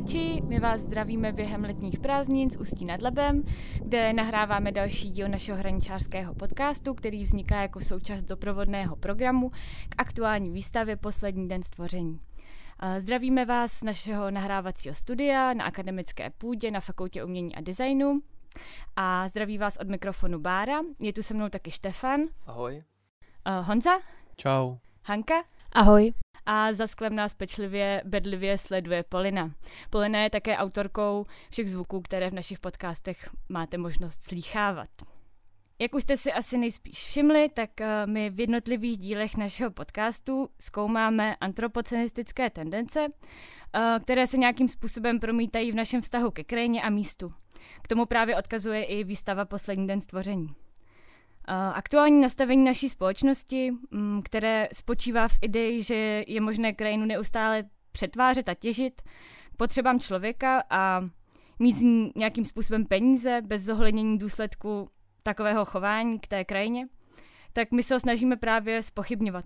[0.00, 3.42] posluchači, my vás zdravíme během letních prázdnin z Ústí nad Labem,
[3.84, 9.50] kde nahráváme další díl našeho hraničářského podcastu, který vzniká jako součást doprovodného programu
[9.88, 12.18] k aktuální výstavě Poslední den stvoření.
[12.98, 18.16] Zdravíme vás z našeho nahrávacího studia na akademické půdě na Fakultě umění a designu.
[18.96, 20.80] A zdraví vás od mikrofonu Bára.
[21.00, 22.20] Je tu se mnou taky Štefan.
[22.46, 22.82] Ahoj.
[23.62, 23.90] Honza.
[24.36, 24.76] Čau.
[25.04, 25.34] Hanka.
[25.72, 26.12] Ahoj
[26.52, 29.50] a za sklem nás pečlivě, bedlivě sleduje Polina.
[29.90, 34.88] Polina je také autorkou všech zvuků, které v našich podcastech máte možnost slýchávat.
[35.78, 40.48] Jak už jste si asi nejspíš všimli, tak eh, my v jednotlivých dílech našeho podcastu
[40.60, 43.08] zkoumáme antropocenistické tendence,
[43.74, 47.28] eh, které se nějakým způsobem promítají v našem vztahu ke krajině a místu.
[47.82, 50.48] K tomu právě odkazuje i výstava Poslední den stvoření.
[51.74, 58.48] Aktuální nastavení naší společnosti, mm, které spočívá v ideji, že je možné krajinu neustále přetvářet
[58.48, 59.02] a těžit
[59.52, 61.00] k potřebám člověka a
[61.58, 64.90] mít z ní nějakým způsobem peníze bez zohlednění důsledku
[65.22, 66.88] takového chování k té krajině,
[67.52, 69.44] tak my se ho snažíme právě spochybňovat.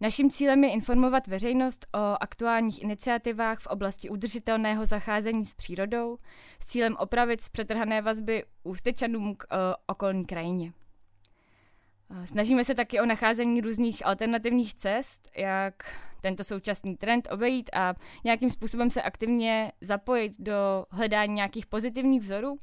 [0.00, 6.16] Naším cílem je informovat veřejnost o aktuálních iniciativách v oblasti udržitelného zacházení s přírodou
[6.62, 9.46] s cílem opravit zpřetrhané vazby ústečanům k o,
[9.86, 10.72] okolní krajině.
[12.24, 15.74] Snažíme se taky o nacházení různých alternativních cest, jak
[16.20, 17.94] tento současný trend obejít a
[18.24, 22.56] nějakým způsobem se aktivně zapojit do hledání nějakých pozitivních vzorů.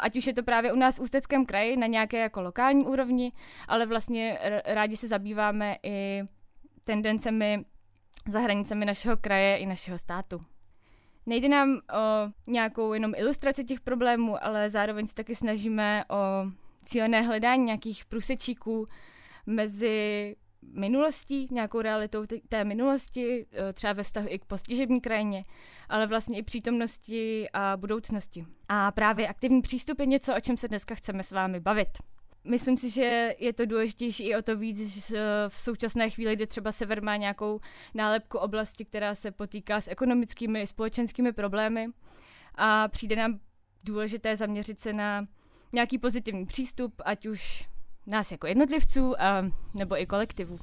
[0.00, 3.32] Ať už je to právě u nás v Ústeckém kraji na nějaké jako lokální úrovni,
[3.68, 6.22] ale vlastně rádi se zabýváme i
[6.84, 7.64] tendencemi
[8.28, 10.40] za hranicemi našeho kraje i našeho státu.
[11.26, 16.16] Nejde nám o nějakou jenom ilustraci těch problémů, ale zároveň se taky snažíme o
[16.84, 18.86] cílené hledání nějakých průsečíků
[19.46, 20.36] mezi
[20.72, 25.44] minulostí, nějakou realitou té minulosti, eh, třeba ve vztahu i k postižební krajině,
[25.88, 28.46] ale vlastně i přítomnosti a budoucnosti.
[28.68, 31.88] A právě aktivní přístup je něco, o čem se dneska chceme s vámi bavit.
[32.44, 35.18] Myslím si, že je to důležitější i o to víc, že
[35.48, 37.58] v současné chvíli, kdy třeba sever má nějakou
[37.94, 41.86] nálepku oblasti, která se potýká s ekonomickými i společenskými problémy
[42.54, 43.40] a přijde nám
[43.84, 45.26] důležité zaměřit se na
[45.74, 47.68] nějaký pozitivní přístup, ať už
[48.06, 50.58] nás jako jednotlivců a, nebo i kolektivu.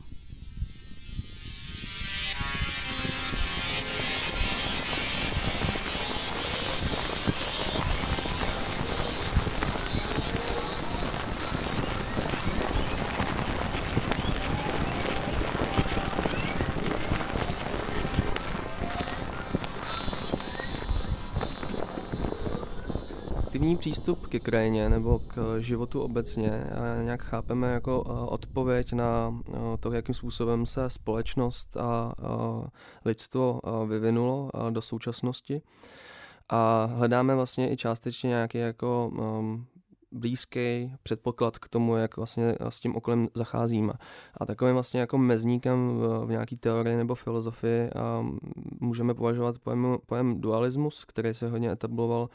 [23.71, 26.63] Aktivní přístup ke krajině nebo k životu obecně
[27.03, 29.41] nějak chápeme jako odpověď na
[29.79, 32.13] to, jakým způsobem se společnost a
[33.05, 35.61] lidstvo vyvinulo do současnosti.
[36.49, 39.65] A hledáme vlastně i částečně nějaký jako um,
[40.11, 43.93] blízký předpoklad k tomu, jak vlastně s tím okolem zacházíme.
[44.37, 48.25] A takovým vlastně jako mezníkem v, v nějaké teorii nebo filozofii a
[48.79, 52.29] můžeme považovat pojem, pojem dualismus, který se hodně etabloval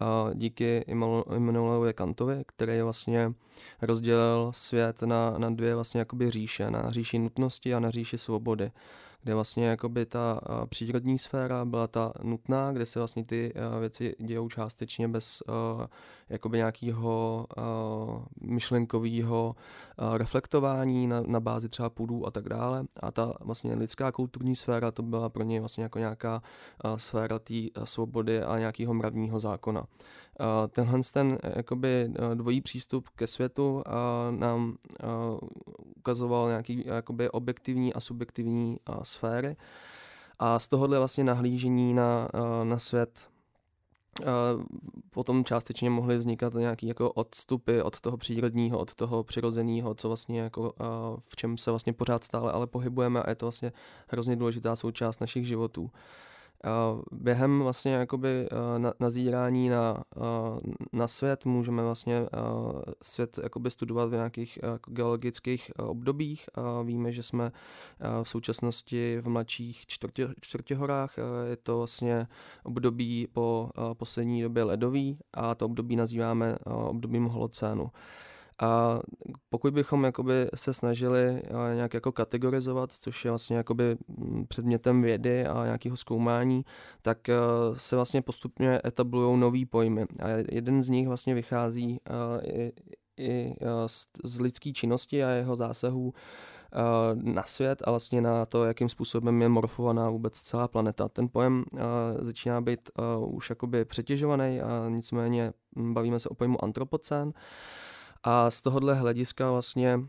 [0.00, 0.84] a díky
[1.36, 3.32] Immanuelovi Kantovi, který vlastně
[3.82, 8.70] rozdělil svět na, na dvě vlastně jakoby říše, na říši nutnosti a na říši svobody
[9.22, 14.48] kde vlastně jakoby ta přírodní sféra byla ta nutná, kde se vlastně ty věci dějou
[14.48, 15.42] částečně bez
[16.28, 17.46] jakoby nějakého
[18.40, 19.56] myšlenkového
[20.16, 22.84] reflektování na, na bázi třeba půdů a tak dále.
[23.00, 26.42] A ta vlastně lidská kulturní sféra to byla pro ně vlastně jako nějaká
[26.96, 29.86] sféra té svobody a nějakého mravního zákona.
[30.70, 33.82] Tenhle ten jakoby dvojí přístup ke světu
[34.30, 34.76] nám
[35.96, 39.56] ukazoval nějaký jakoby objektivní a subjektivní sféry.
[40.38, 42.28] A z tohohle vlastně nahlížení na,
[42.64, 43.30] na svět
[45.10, 50.40] potom částečně mohly vznikat nějaké jako odstupy od toho přírodního, od toho přirozeného, co vlastně
[50.40, 50.74] jako
[51.28, 53.72] v čem se vlastně pořád stále ale pohybujeme a je to vlastně
[54.08, 55.90] hrozně důležitá součást našich životů
[57.12, 58.48] během vlastně jakoby
[58.78, 60.04] na, nazírání na,
[60.92, 62.26] na svět můžeme vlastně
[63.02, 66.48] svět jakoby studovat v nějakých jako geologických obdobích.
[66.84, 67.52] Víme, že jsme
[68.22, 71.14] v současnosti v mladších čtvrtě, čtvrtěhorách.
[71.50, 72.26] Je to vlastně
[72.64, 77.90] období po poslední době ledový a to období nazýváme obdobím holocénu.
[78.62, 79.00] A
[79.48, 85.02] pokud bychom jakoby se snažili eh, nějak jako kategorizovat, což je vlastně jakoby mm, předmětem
[85.02, 86.64] vědy a nějakého zkoumání,
[87.02, 87.34] tak eh,
[87.74, 90.02] se vlastně postupně etablují nový pojmy.
[90.02, 92.72] A jeden z nich vlastně vychází eh, i,
[93.18, 93.54] i
[93.86, 96.14] z, z lidské činnosti a jeho zásahů
[97.14, 101.08] na svět a vlastně na to, jakým způsobem je morfovaná vůbec celá planeta.
[101.08, 101.64] Ten pojem
[102.18, 102.90] začíná být
[103.26, 107.32] už jakoby přetěžovaný a nicméně bavíme se o pojmu antropocén.
[108.22, 110.00] A z tohohle hlediska vlastně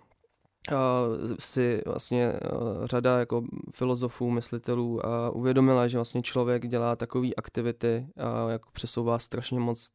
[1.40, 2.34] si vlastně
[2.84, 8.08] řada jako filozofů, myslitelů uvědomila, že vlastně člověk dělá takové aktivity,
[8.50, 9.88] jako přesouvá strašně moc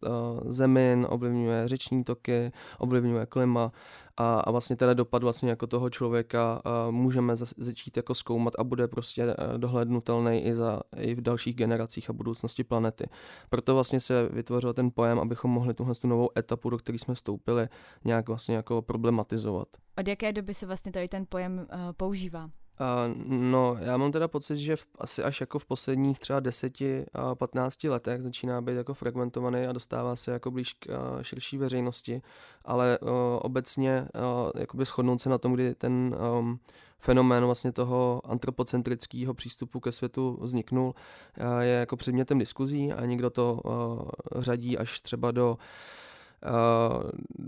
[0.48, 3.72] zemin, ovlivňuje řeční toky, ovlivňuje klima
[4.16, 8.88] a, a vlastně teda dopad vlastně jako toho člověka můžeme začít jako zkoumat a bude
[8.88, 13.08] prostě e, dohlednutelný i, za, i v dalších generacích a budoucnosti planety.
[13.50, 17.14] Proto vlastně se vytvořil ten pojem, abychom mohli tuhle tu novou etapu, do které jsme
[17.14, 17.68] vstoupili,
[18.04, 19.68] nějak vlastně jako problematizovat.
[19.98, 22.50] Od jaké doby se vlastně tady ten pojem uh, používá?
[22.80, 27.90] Uh, no, já mám teda pocit, že v, asi až jako v posledních třeba 10-15
[27.90, 32.22] letech začíná být jako fragmentovaný a dostává se jako blíž k uh, širší veřejnosti,
[32.64, 33.08] ale uh,
[33.40, 36.60] obecně uh, jakoby shodnout se na tom, kdy ten um,
[36.98, 43.30] fenomén vlastně toho antropocentrického přístupu ke světu vzniknul, uh, je jako předmětem diskuzí a někdo
[43.30, 45.56] to uh, řadí až třeba do uh,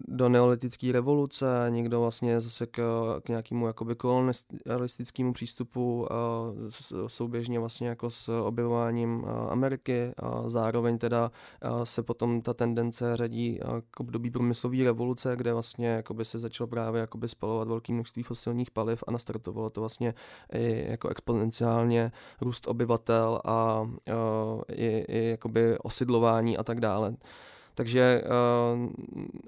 [0.08, 2.80] do neolitické revoluce, někdo vlastně zase k,
[3.24, 6.68] k nějakému jakoby kolonistickému přístupu uh,
[7.06, 11.30] souběžně vlastně jako s objevováním uh, Ameriky a zároveň teda
[11.84, 17.00] se potom ta tendence řadí k období průmyslové revoluce, kde vlastně jakoby se začalo právě
[17.00, 20.14] jakoby spalovat velké množství fosilních paliv a nastartovalo to vlastně
[20.52, 23.88] i jako exponenciálně růst obyvatel a
[24.72, 27.16] i, i jakoby osidlování a tak dále.
[27.78, 28.88] Takže uh,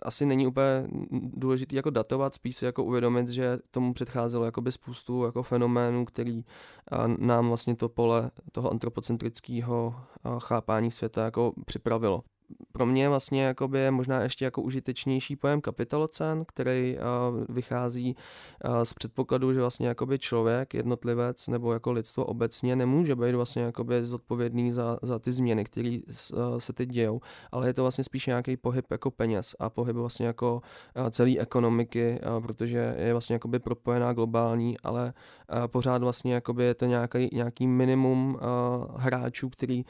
[0.03, 5.25] asi není úplně důležitý jako datovat, spíš si jako uvědomit, že tomu předcházelo jakoby spoustu
[5.25, 6.45] jako fenoménů, který
[6.93, 9.95] uh, nám vlastně to pole toho antropocentrického
[10.25, 12.23] uh, chápání světa jako připravilo
[12.73, 18.17] pro mě vlastně jakoby je možná ještě jako užitečnější pojem kapitalocen, který uh, vychází
[18.65, 23.63] uh, z předpokladu, že vlastně jakoby člověk, jednotlivec nebo jako lidstvo obecně nemůže být vlastně
[23.63, 27.21] jakoby zodpovědný za, za ty změny, které uh, se teď dějou,
[27.53, 30.63] ale je to vlastně spíš nějaký pohyb jako peněz a pohyb vlastně jako
[31.11, 35.13] celé ekonomiky, protože je vlastně jakoby propojená globální, ale
[35.67, 38.39] pořád vlastně jakoby je to nějaký, nějaký minimum
[38.97, 39.85] hráčů, který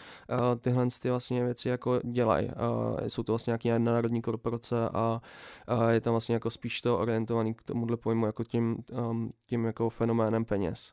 [0.61, 5.21] tyhle ty vlastně věci jako dělají a jsou to vlastně nějaké národní korporace a,
[5.67, 9.65] a je tam vlastně jako spíš to orientovaný k tomuhle pojmu jako tím, um, tím
[9.65, 10.93] jako fenoménem peněz.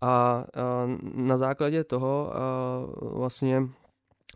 [0.00, 0.44] A, a
[1.14, 2.40] na základě toho a
[3.00, 3.62] vlastně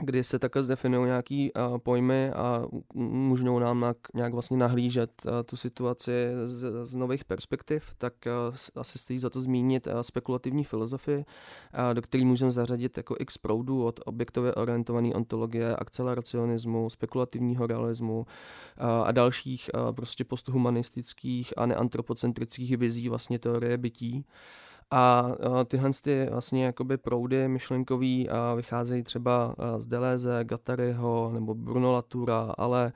[0.02, 2.64] kdy se takhle zdefinují nějaký uh, pojmy a
[2.94, 6.12] můžou nám nějak vlastně nahlížet uh, tu situaci
[6.44, 11.94] z, z nových perspektiv, tak uh, asi stojí za to zmínit uh, spekulativní filozofii, uh,
[11.94, 18.86] do které můžeme zařadit jako x proudů od objektově orientované ontologie, akceleracionismu, spekulativního realismu uh,
[18.86, 24.14] a dalších uh, prostě posthumanistických a neantropocentrických vizí vlastně teorie bytí.
[24.14, 25.32] Uh, a
[25.64, 32.92] tyhle ty vlastně jakoby proudy myšlenkový vycházejí třeba z Deleuze, Gattaryho nebo Bruno Latura, ale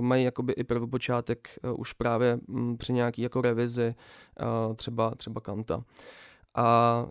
[0.00, 2.38] mají jakoby i prvopočátek už právě
[2.78, 3.94] při nějaký jako revizi
[4.76, 5.82] třeba, třeba Kanta.
[6.54, 7.06] A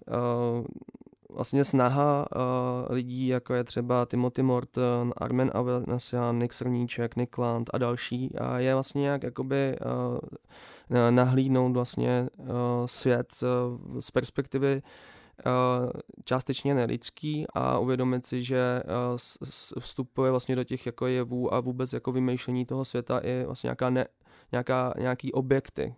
[1.30, 7.70] vlastně snaha uh, lidí, jako je třeba Timothy Morton, Armen Avanesian, Nick Srníček, Nick Land
[7.74, 10.18] a další, uh, je vlastně nějak jakoby uh,
[11.10, 12.48] nahlídnout vlastně uh,
[12.86, 14.82] svět uh, z perspektivy
[15.46, 15.92] uh,
[16.24, 18.84] částečně nelidský a uvědomit si, že
[19.80, 23.90] vstupuje vlastně do těch jako jevů a vůbec jako vymýšlení toho světa i vlastně nějaká
[23.90, 24.06] ne,
[24.52, 25.96] nějaká, nějaký objekty.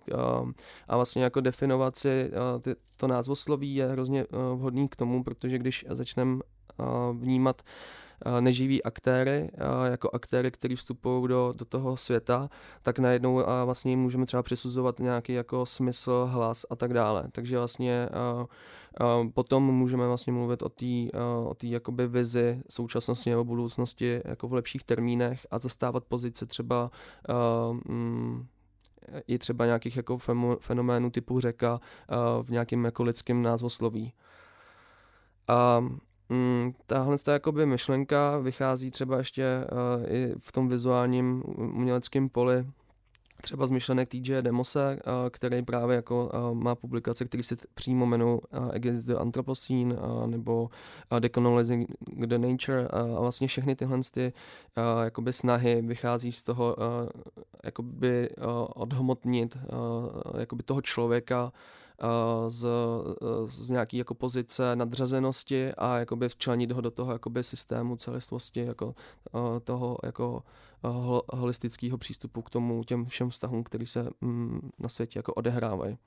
[0.88, 2.32] A vlastně jako definovat si
[2.62, 6.40] ty, to názvosloví je hrozně vhodný k tomu, protože když začneme
[7.20, 7.62] vnímat
[8.40, 9.52] neživý aktéry,
[9.92, 12.50] jako aktéry, kteří vstupují do, do toho světa,
[12.82, 17.24] tak najednou vlastně můžeme třeba přisuzovat nějaký jako smysl, hlas a tak dále.
[17.32, 18.10] Takže vlastně
[19.34, 20.86] potom můžeme vlastně mluvit o té
[21.46, 26.92] o tý jakoby vizi současnosti nebo budoucnosti jako v lepších termínech a zastávat pozice třeba
[27.88, 28.46] mm,
[29.28, 30.18] i třeba nějakých jako
[30.60, 31.80] fenoménů typu řeka
[32.42, 34.14] v nějakém jako lidském názvosloví.
[35.48, 35.86] A
[36.30, 42.66] Mm, tahle jakoby myšlenka vychází třeba ještě uh, i v tom vizuálním uměleckém poli
[43.42, 48.06] třeba z myšlenek TJ Demose, uh, který právě jako uh, má publikace, který se přímo
[48.06, 48.40] jmenují
[48.74, 49.96] Against the Anthropocene
[50.26, 50.70] nebo
[51.20, 51.88] Decolonizing
[52.26, 54.34] the Nature a vlastně všechny tyhle ty,
[55.04, 56.76] jakoby snahy vychází z toho
[57.64, 58.30] jakoby
[58.76, 61.52] odhmotnit uh, jakoby toho člověka
[62.48, 62.68] z,
[63.46, 68.96] z nějaký jako pozice nadřazenosti a jakoby včlenit ho do toho jakoby systému celistvosti jako
[69.64, 70.44] toho jako
[71.34, 75.98] holistického přístupu k tomu těm všem vztahům, který se mm, na světě jako odehrávají.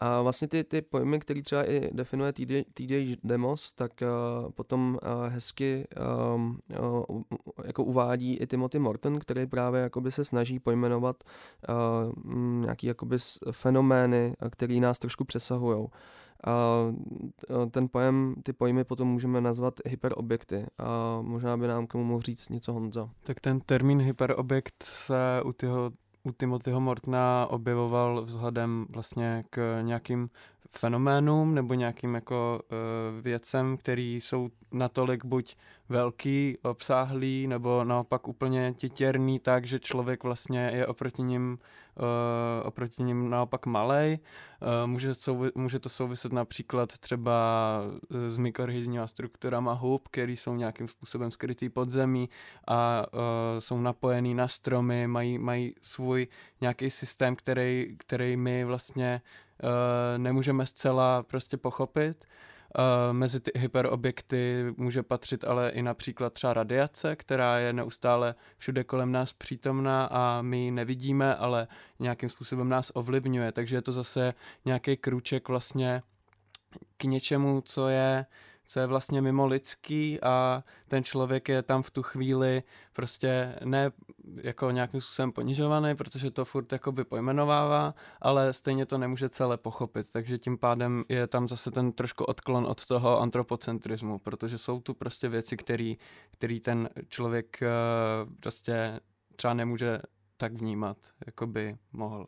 [0.00, 5.32] A vlastně ty, ty pojmy, které třeba i definuje TD Demos, tak uh, potom uh,
[5.32, 5.84] hezky
[6.34, 7.22] um, uh,
[7.64, 11.24] jako uvádí i Timothy Morton, který právě jakoby se snaží pojmenovat
[11.68, 13.16] uh, nějaký jakoby
[13.50, 15.86] fenomény, které nás trošku přesahují.
[16.44, 16.86] A
[17.70, 22.22] ten pojem, ty pojmy potom můžeme nazvat hyperobjekty a možná by nám k tomu mohl
[22.22, 23.10] říct něco Honza.
[23.22, 25.90] Tak ten termín hyperobjekt se u tyho
[26.26, 30.30] u Timothyho Mortna objevoval vzhledem vlastně k nějakým
[30.78, 35.56] fenoménům nebo nějakým jako uh, věcem, který jsou natolik buď
[35.88, 41.58] velký, obsáhlý, nebo naopak úplně titěrný tak, že člověk vlastně je oproti ním,
[41.96, 44.18] uh, oproti ním naopak malej.
[44.62, 47.80] Uh, může, souvi- může to souviset například třeba
[48.26, 52.28] s mikrorhizníma strukturama hub, které jsou nějakým způsobem skrytý pod zemí
[52.68, 53.20] a uh,
[53.58, 56.26] jsou napojený na stromy, mají, mají svůj
[56.60, 59.45] nějaký systém, který, který my vlastně uh,
[60.16, 62.24] nemůžeme zcela prostě pochopit.
[62.78, 68.84] Uh, mezi ty hyperobjekty může patřit ale i například třeba radiace, která je neustále všude
[68.84, 73.52] kolem nás přítomná a my ji nevidíme, ale nějakým způsobem nás ovlivňuje.
[73.52, 74.34] Takže je to zase
[74.64, 76.02] nějaký krůček vlastně
[76.96, 78.26] k něčemu, co je
[78.66, 83.90] co je vlastně mimo lidský a ten člověk je tam v tu chvíli prostě ne
[84.42, 90.06] jako nějakým způsobem ponižovaný, protože to furt jakoby pojmenovává, ale stejně to nemůže celé pochopit,
[90.12, 94.94] takže tím pádem je tam zase ten trošku odklon od toho antropocentrismu, protože jsou tu
[94.94, 95.98] prostě věci, který,
[96.30, 99.00] který ten člověk uh, prostě
[99.36, 99.98] třeba nemůže
[100.36, 100.96] tak vnímat,
[101.26, 102.26] jako by mohl.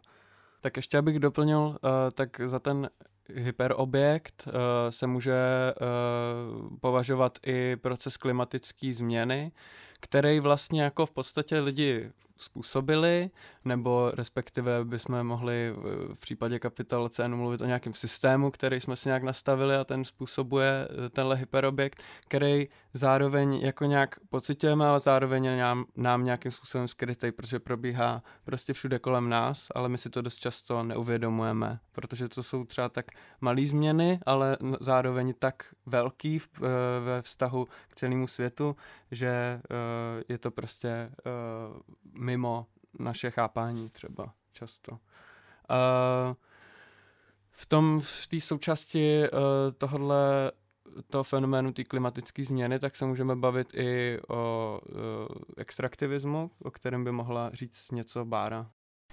[0.60, 1.74] Tak ještě abych doplnil, uh,
[2.14, 2.90] tak za ten
[3.34, 4.52] hyperobjekt uh,
[4.90, 5.34] se může
[5.80, 9.52] uh, považovat i proces klimatické změny,
[10.00, 13.30] který vlastně jako v podstatě lidi způsobili,
[13.64, 15.74] nebo respektive bychom mohli
[16.14, 20.04] v případě kapital CN mluvit o nějakém systému, který jsme si nějak nastavili a ten
[20.04, 26.88] způsobuje eh, tenhle hyperobjekt, který zároveň jako nějak pocitujeme, ale zároveň nám, nám nějakým způsobem
[26.88, 32.28] skrytý, protože probíhá prostě všude kolem nás, ale my si to dost často neuvědomujeme, protože
[32.28, 33.06] to jsou třeba tak
[33.40, 36.60] malé změny, ale zároveň tak velký v, eh,
[37.04, 38.76] ve vztahu k celému světu,
[39.10, 39.60] že
[40.28, 41.10] je to prostě
[42.28, 42.66] mimo
[42.98, 44.92] naše chápání třeba často.
[44.92, 44.98] Uh,
[47.50, 49.38] v tom, v té součásti uh,
[49.78, 50.52] tohohle
[51.10, 54.98] toho fenoménu té klimatické změny, tak se můžeme bavit i o uh,
[55.56, 58.70] extraktivismu, o kterém by mohla říct něco Bára.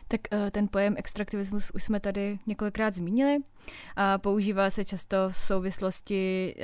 [0.07, 3.37] Tak ten pojem extraktivismus už jsme tady několikrát zmínili
[3.95, 6.55] a používá se často v souvislosti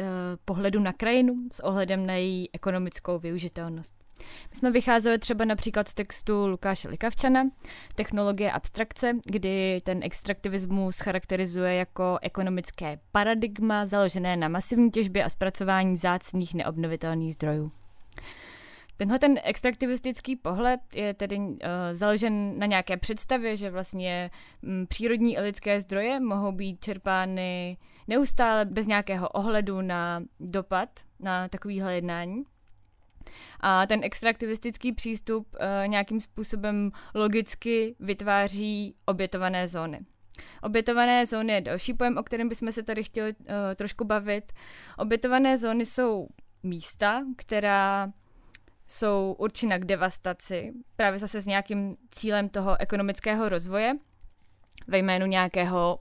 [0.46, 4.00] pohledu na krajinu s ohledem na její ekonomickou využitelnost.
[4.49, 7.43] My jsme vycházeli třeba například z textu Lukáše Likavčana,
[7.95, 15.95] Technologie abstrakce, kdy ten extraktivismus charakterizuje jako ekonomické paradigma založené na masivní těžbě a zpracování
[15.95, 17.71] vzácných neobnovitelných zdrojů.
[18.97, 21.55] Tenhle ten extraktivistický pohled je tedy uh,
[21.91, 24.31] založen na nějaké představě, že vlastně
[24.63, 31.47] m, přírodní a lidské zdroje mohou být čerpány neustále bez nějakého ohledu na dopad na
[31.47, 32.43] takovýhle jednání.
[33.59, 39.99] A ten extraktivistický přístup uh, nějakým způsobem logicky vytváří obětované zóny.
[40.61, 44.51] Obětované zóny je další pojem, o kterém bychom se tady chtěli uh, trošku bavit.
[44.97, 46.27] Obětované zóny jsou
[46.63, 48.11] místa, která
[48.87, 53.93] jsou určena k devastaci, právě zase s nějakým cílem toho ekonomického rozvoje
[54.87, 55.99] ve jménu nějakého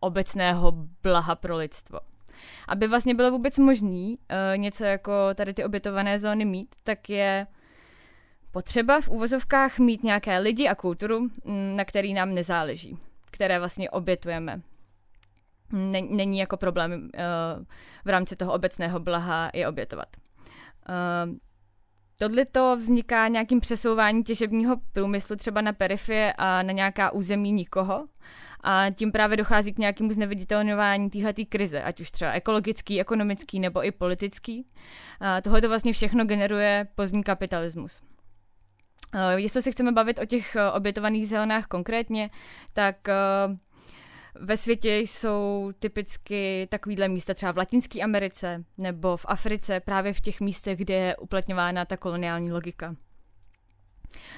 [0.00, 0.72] obecného
[1.02, 1.98] blaha pro lidstvo.
[2.68, 7.46] Aby vlastně bylo vůbec možný uh, něco jako tady ty obětované zóny mít, tak je
[8.50, 12.98] potřeba v úvozovkách mít nějaké lidi a kulturu, mm, na který nám nezáleží,
[13.30, 14.60] které vlastně obětujeme.
[16.02, 17.64] Není jako problém uh,
[18.04, 20.08] v rámci toho obecného blaha je obětovat.
[20.88, 21.36] Uh,
[22.18, 28.06] Tohle to vzniká nějakým přesouváním těžebního průmyslu třeba na perifie a na nějaká území nikoho.
[28.60, 33.86] A tím právě dochází k nějakému zneviditelňování téhleté krize, ať už třeba ekologický, ekonomický nebo
[33.86, 34.66] i politický.
[35.20, 38.02] A tohle to vlastně všechno generuje pozdní kapitalismus.
[39.36, 42.30] Jestli se chceme bavit o těch obětovaných zónách konkrétně,
[42.72, 42.96] tak
[44.40, 50.20] ve světě jsou typicky takovýhle místa třeba v Latinské Americe nebo v Africe, právě v
[50.20, 52.96] těch místech, kde je uplatňována ta koloniální logika.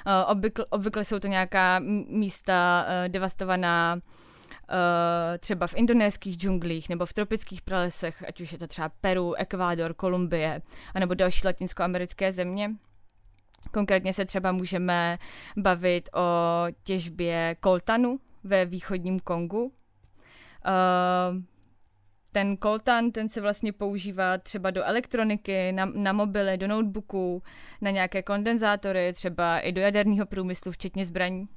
[0.07, 1.79] Eh, obvykle, obvykle jsou to nějaká
[2.09, 4.01] místa uh, devastovaná uh,
[5.39, 9.95] třeba v indonéských džunglích nebo v tropických pralesech, ať už je to třeba Peru, Ekvádor,
[9.95, 10.63] Kolumbie,
[10.95, 12.71] anebo další latinskoamerické země.
[13.73, 15.19] Konkrétně se třeba můžeme
[15.57, 16.23] bavit o
[16.83, 19.73] těžbě koltanu ve východním Kongu,
[20.67, 21.43] Uh,
[22.33, 27.43] ten koltan, ten se vlastně používá třeba do elektroniky, na, na mobily, do notebooků,
[27.81, 31.49] na nějaké kondenzátory, třeba i do jaderného průmyslu, včetně zbraní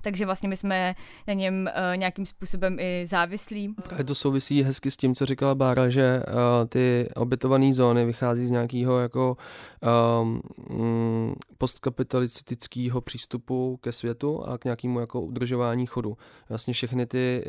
[0.00, 0.94] takže vlastně my jsme
[1.26, 3.74] na něm uh, nějakým způsobem i závislí.
[3.82, 6.34] Právě to souvisí hezky s tím, co říkala Bára, že uh,
[6.68, 9.36] ty obětované zóny vychází z nějakého jako
[10.20, 10.42] um,
[11.58, 16.16] postkapitalistického přístupu ke světu a k nějakému jako udržování chodu.
[16.48, 17.44] Vlastně všechny ty,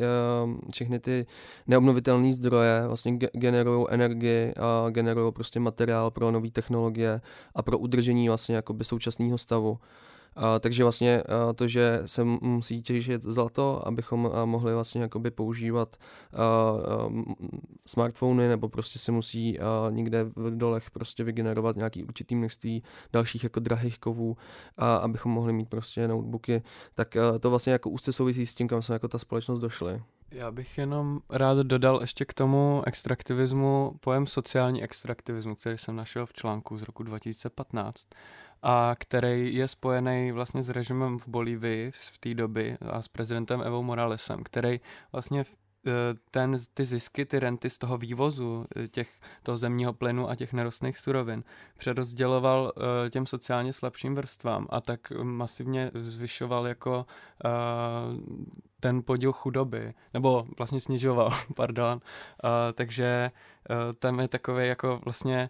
[0.46, 1.26] uh, všechny ty
[1.68, 7.22] neobnovitelné zdroje vlastně generují energii a generují prostě materiál pro nové technologie
[7.56, 9.80] a pro udržení vlastně současného stavu.
[10.38, 15.32] A, takže vlastně a, to, že se musí těžit zlato, abychom a, mohli vlastně jakoby
[15.32, 15.96] používat
[16.34, 16.78] a, a,
[17.88, 23.44] smartfony, nebo prostě se musí a, někde v dolech prostě vygenerovat nějaký určitý množství dalších
[23.44, 24.38] jako drahých kovů,
[24.78, 26.64] a, abychom mohli mít prostě notebooky,
[26.96, 30.02] tak a, to vlastně jako úzce souvisí s tím, kam jsme jako ta společnost došli.
[30.32, 36.26] Já bych jenom rád dodal ještě k tomu extraktivismu pojem sociální extraktivismu, který jsem našel
[36.26, 38.08] v článku z roku 2015
[38.64, 43.62] a který je spojený vlastně s režimem v Bolívii v té doby a s prezidentem
[43.62, 44.80] Evo Moralesem, který
[45.12, 45.67] vlastně eh,
[46.32, 50.54] ten, ty zisky, ty renty z toho vývozu eh, těch, toho zemního plynu a těch
[50.54, 51.44] nerostných surovin
[51.78, 57.06] přerozděloval uh, těm sociálně slabším vrstvám a tak masivně zvyšoval jako
[57.46, 57.52] uh,
[58.80, 62.02] ten podíl chudoby, nebo vlastně snižoval, pardon.
[62.44, 63.32] Uh, takže
[64.00, 65.50] tam je takový jako vlastně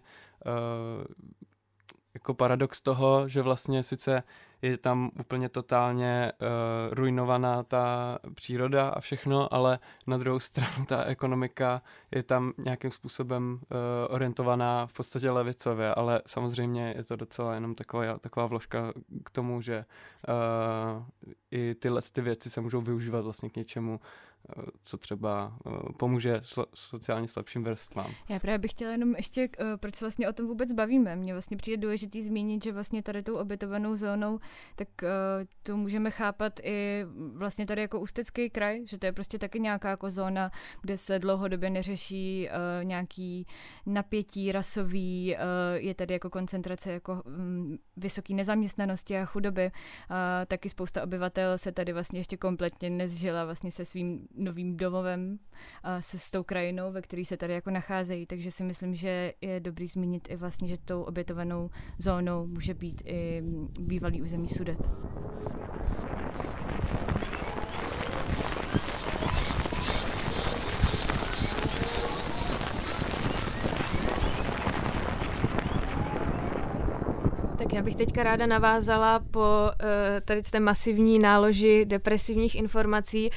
[2.14, 4.22] jako paradox toho, že vlastně sice
[4.62, 6.48] je tam úplně totálně uh,
[6.94, 13.52] ruinovaná ta příroda a všechno, ale na druhou stranu ta ekonomika je tam nějakým způsobem
[13.52, 13.78] uh,
[14.14, 18.92] orientovaná v podstatě levicově, ale samozřejmě je to docela jenom taková, taková vložka
[19.24, 19.84] k tomu, že
[20.28, 24.00] uh, i tyhle ty věci se můžou využívat vlastně k něčemu,
[24.84, 26.40] co třeba eh, pomůže
[26.74, 28.10] sociálně slabším vrstvám.
[28.28, 31.16] Já právě bych chtěla jenom ještě, eh, proč se vlastně o tom vůbec bavíme.
[31.16, 34.38] Mně vlastně přijde důležitý zmínit, že vlastně tady tou obytovanou zónou,
[34.76, 35.08] tak eh,
[35.62, 39.90] to můžeme chápat i vlastně tady jako Ústecký kraj, že to je prostě taky nějaká
[39.90, 40.50] jako zóna,
[40.82, 42.48] kde se dlouhodobě neřeší
[42.82, 43.46] nějaký
[43.86, 45.36] napětí rasový,
[45.74, 49.70] je tady jako koncentrace jako mm, vysoký nezaměstnanosti a chudoby.
[50.46, 55.38] Taky spousta obyvatel se tady vlastně ještě kompletně nezžila vlastně se svým novým domovem
[56.00, 58.26] se s tou krajinou, ve které se tady jako nacházejí.
[58.26, 63.02] Takže si myslím, že je dobrý zmínit i vlastně, že tou obětovanou zónou může být
[63.04, 63.42] i
[63.80, 64.78] bývalý území Sudet.
[77.58, 79.86] Tak já bych teďka ráda navázala po uh,
[80.24, 83.30] tady té masivní náloži depresivních informací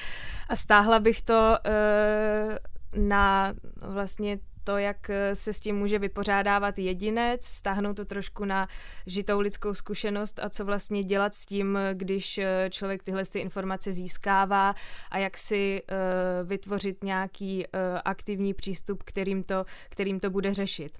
[0.52, 7.46] a stáhla bych to uh, na vlastně to, jak se s tím může vypořádávat jedinec,
[7.46, 8.68] stáhnout to trošku na
[9.08, 14.76] žitou lidskou zkušenost a co vlastně dělat s tím, když člověk tyhle ty informace získává
[15.12, 21.00] a jak si uh, vytvořit nějaký uh, aktivní přístup, kterým to, kterým to bude řešit.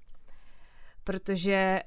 [1.04, 1.82] Protože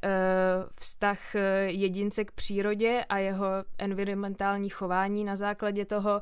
[0.81, 1.18] vztah
[1.66, 3.46] jedince k přírodě a jeho
[3.79, 6.20] environmentální chování na základě toho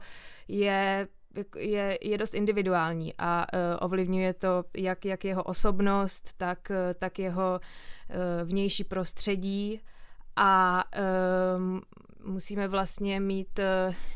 [0.49, 1.09] je
[1.57, 7.19] je, je dost individuální a uh, ovlivňuje to jak, jak jeho osobnost, tak, uh, tak
[7.19, 9.81] jeho uh, vnější prostředí.
[10.37, 11.81] A uh,
[12.33, 13.61] musíme vlastně mít,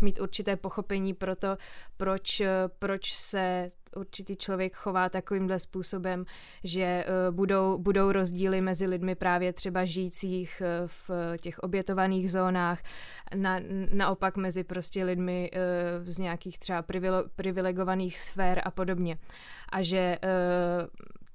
[0.00, 1.56] mít určité pochopení pro to,
[1.96, 2.42] proč,
[2.78, 6.24] proč se určitý člověk chová takovýmhle způsobem,
[6.64, 12.82] že uh, budou, budou rozdíly mezi lidmi právě třeba žijících uh, v těch obětovaných zónách,
[13.34, 13.60] na,
[13.92, 16.84] naopak mezi prostě lidmi uh, z nějakých třeba
[17.36, 19.18] privilegovaných sfér a podobně.
[19.72, 20.18] A že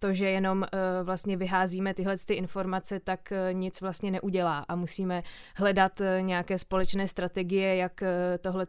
[0.02, 0.68] to, že jenom uh,
[1.04, 4.66] vlastně vyházíme tyhle ty informace, tak uh, nic vlastně neudělá.
[4.68, 5.24] A musíme
[5.56, 8.08] hledat uh, nějaké společné strategie, jak uh,
[8.42, 8.66] tohle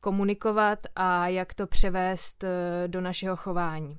[0.00, 2.44] komunikovat a jak to převést
[2.86, 3.98] do našeho chování.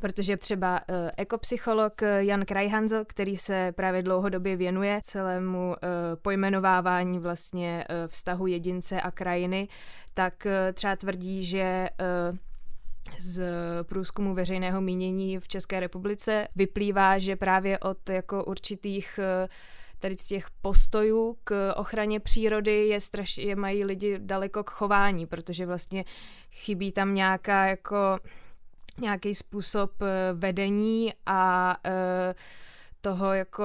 [0.00, 0.80] Protože třeba
[1.16, 5.74] ekopsycholog Jan Krajhansel, který se právě dlouhodobě věnuje celému
[6.22, 9.68] pojmenovávání vlastně vztahu jedince a krajiny,
[10.14, 11.88] tak třeba tvrdí, že
[13.18, 13.42] z
[13.82, 19.48] průzkumu veřejného mínění v České republice vyplývá, že právě od jako určitých eh,
[19.98, 25.26] tady z těch postojů k ochraně přírody je straš, je mají lidi daleko k chování,
[25.26, 26.04] protože vlastně
[26.52, 28.18] chybí tam nějaká jako
[29.00, 31.92] nějaký způsob eh, vedení a uh,
[33.06, 33.64] toho jako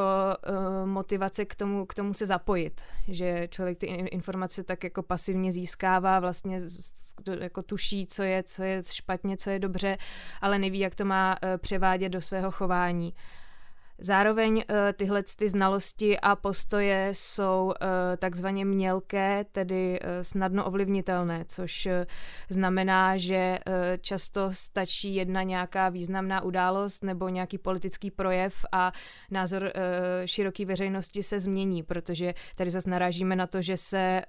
[0.49, 5.51] uh, motivace k tomu, k tomu se zapojit, že člověk ty informace tak jako pasivně
[5.51, 6.60] získává, vlastně
[7.39, 9.97] jako tuší, co je, co je špatně, co je dobře,
[10.41, 13.13] ale neví, jak to má uh, převádět do svého chování.
[14.03, 17.73] Zároveň uh, tyhle ty znalosti a postoje jsou uh,
[18.17, 21.87] takzvaně mělké, tedy uh, snadno ovlivnitelné, což
[22.49, 23.59] znamená, že
[24.01, 28.91] často stačí jedna nějaká významná událost nebo nějaký politický projev a
[29.31, 29.71] názor
[30.25, 34.21] široké veřejnosti se změní, protože tady zase narážíme na to, že se,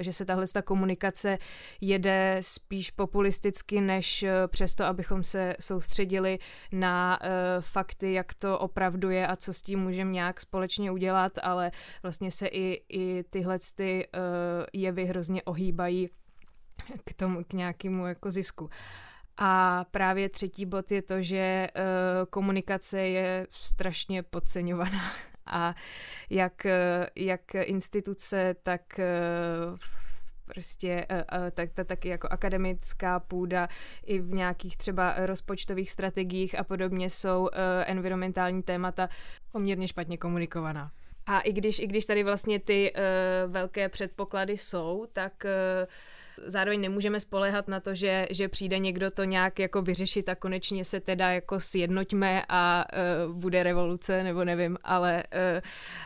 [0.00, 1.38] že se tahle ta komunikace
[1.80, 6.38] jede spíš populisticky, než přesto, abychom se soustředili
[6.72, 7.18] na
[7.60, 11.70] fakty, jak to opravdu je a co s tím můžeme nějak společně udělat, ale
[12.02, 14.20] vlastně se i, i tyhle ty uh,
[14.72, 16.10] jevy hrozně ohýbají
[17.04, 18.70] k tomu, k nějakému jako zisku.
[19.36, 21.82] A právě třetí bod je to, že uh,
[22.30, 25.12] komunikace je strašně podceňovaná
[25.46, 25.74] a
[26.30, 29.78] jak, uh, jak instituce, tak uh,
[30.46, 33.68] prostě uh, tak, tak, taky jako akademická půda
[34.04, 37.48] i v nějakých třeba rozpočtových strategiích a podobně jsou uh,
[37.86, 39.08] environmentální témata
[39.52, 40.90] poměrně špatně komunikovaná.
[41.26, 42.92] A i když, i když tady vlastně ty
[43.46, 45.44] velké předpoklady jsou, tak
[46.44, 50.84] zároveň nemůžeme spolehat na to, že, že přijde někdo to nějak jako vyřešit a konečně
[50.84, 52.84] se teda jako sjednoťme a
[53.26, 55.60] uh, bude revoluce, nebo nevím, ale, uh,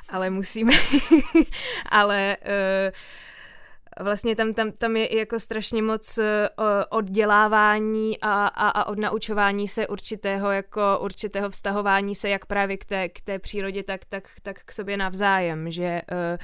[0.09, 0.72] ale musíme,
[1.90, 2.94] ale uh,
[4.03, 6.25] vlastně tam, tam, tam je jako strašně moc uh,
[6.91, 13.09] oddělávání a, a, a odnaučování se určitého jako určitého vztahování se jak právě k té,
[13.09, 16.39] k té přírodě, tak, tak, tak k sobě navzájem, že, uh,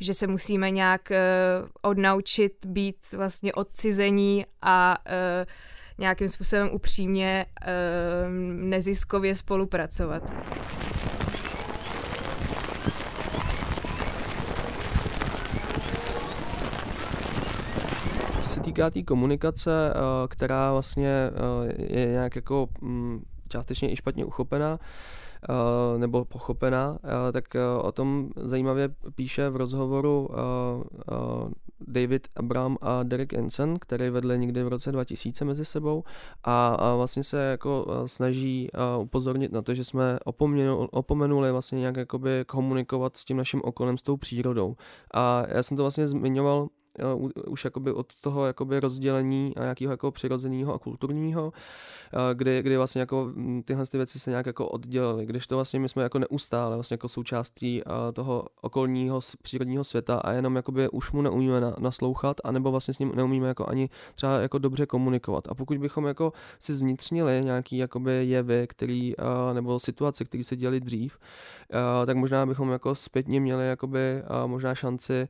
[0.00, 4.98] že se musíme nějak uh, odnaučit být vlastně odcizení a
[5.98, 7.46] nějakým způsobem upřímně
[8.50, 10.22] neziskově spolupracovat.
[18.50, 23.96] Se týká té tý komunikace, eh, která vlastně eh, je nějak jako mm, částečně i
[23.96, 24.78] špatně uchopená,
[25.48, 26.98] eh, nebo pochopená,
[27.32, 27.44] tak
[27.82, 30.28] o tom zajímavě píše v rozhovoru
[31.86, 36.04] David Abram a Derek Ensen, který vedli někdy v roce 2000 mezi sebou
[36.44, 40.18] a, vlastně se jako snaží upozornit na to, že jsme
[40.90, 44.76] opomenuli, vlastně nějak jakoby komunikovat s tím naším okolem, s tou přírodou.
[45.14, 46.68] A já jsem to vlastně zmiňoval
[47.46, 51.52] už jakoby od toho jakoby rozdělení a nějakého jako přirozeného a kulturního,
[52.34, 53.32] kdy, kdy vlastně jako
[53.64, 56.94] tyhle ty věci se nějak jako oddělily, když to vlastně my jsme jako neustále vlastně
[56.94, 62.94] jako součástí toho okolního přírodního světa a jenom jakoby už mu neumíme naslouchat, anebo vlastně
[62.94, 65.48] s ním neumíme jako ani třeba jako dobře komunikovat.
[65.48, 69.14] A pokud bychom jako si zvnitřnili nějaký jakoby jevy, který,
[69.52, 71.18] nebo situace, které se děly dřív,
[72.06, 75.28] tak možná bychom jako zpětně měli jakoby možná šanci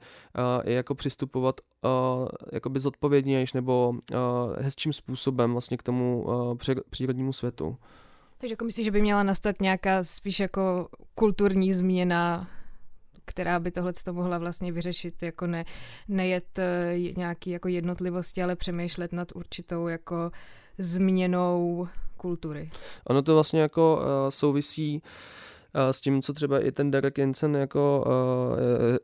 [0.64, 1.50] i jako přistupovat
[1.85, 4.19] uh, jakoby zodpovědnějš nebo uh,
[4.59, 6.57] hezčím způsobem vlastně k tomu uh,
[6.91, 7.77] přírodnímu světu.
[8.39, 12.49] Takže jako myslíš, že by měla nastat nějaká spíš jako kulturní změna,
[13.25, 15.65] která by tohle to mohla vlastně vyřešit, jako ne,
[16.09, 16.59] nejet
[17.17, 20.31] nějaký jako jednotlivosti, ale přemýšlet nad určitou jako
[20.79, 22.71] změnou kultury.
[23.07, 25.11] Ono to vlastně jako uh, souvisí uh,
[25.74, 28.12] s tím, co třeba i ten Derek Jensen jako uh,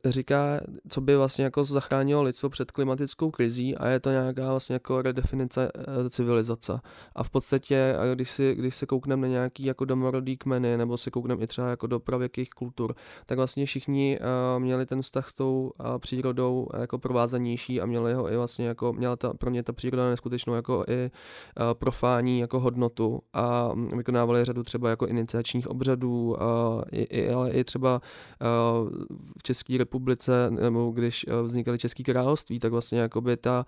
[0.05, 4.73] říká, co by vlastně jako zachránilo lidstvo před klimatickou krizí a je to nějaká vlastně
[4.73, 6.81] jako redefinice uh, civilizace.
[7.15, 11.11] A v podstatě, když, si, když se koukneme na nějaký jako domorodý kmeny, nebo si
[11.11, 12.95] koukneme i třeba jako do pravěkých kultur,
[13.27, 14.19] tak vlastně všichni
[14.59, 19.17] měli ten vztah s tou přírodou jako provázanější a měli ho i vlastně jako, měla
[19.17, 21.11] ta, pro ně ta příroda neskutečnou jako i
[21.73, 26.56] profání jako hodnotu a vykonávali řadu třeba jako iniciačních obřadů, uh,
[26.93, 28.01] i, i, ale i třeba
[29.39, 33.67] v České republice, nebo když vznikaly České království, tak vlastně jakoby ta,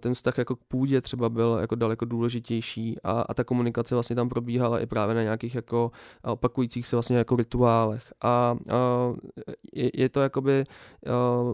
[0.00, 4.16] ten vztah jako k půdě třeba byl jako daleko důležitější a, a ta komunikace vlastně
[4.16, 5.90] tam probíhala i právě na nějakých jako
[6.24, 8.12] opakujících se vlastně jako rituálech.
[8.20, 8.56] A, a
[9.72, 10.64] je, je to jakoby,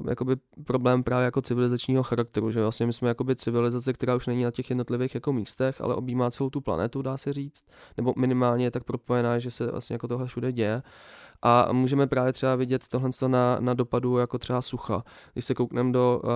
[0.09, 4.45] jakoby problém právě jako civilizačního charakteru, že vlastně my jsme jakoby civilizace, která už není
[4.45, 7.65] na těch jednotlivých jako místech, ale objímá celou tu planetu, dá se říct,
[7.97, 10.83] nebo minimálně je tak propojená, že se vlastně jako tohle všude děje.
[11.47, 15.05] A můžeme právě třeba vidět tohle na, na dopadu jako třeba sucha.
[15.33, 16.31] Když se koukneme do uh,